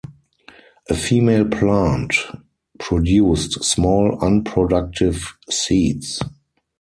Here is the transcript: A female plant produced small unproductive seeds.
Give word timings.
A 0.89 0.95
female 0.95 1.45
plant 1.47 2.15
produced 2.79 3.63
small 3.63 4.17
unproductive 4.19 5.37
seeds. 5.47 6.19